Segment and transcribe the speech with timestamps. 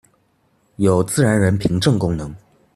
[0.77, 2.33] 有自然人憑證功能